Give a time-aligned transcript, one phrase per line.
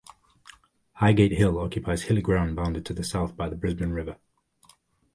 [0.93, 4.17] Highgate Hill occupies hilly ground bounded to the south by the Brisbane River.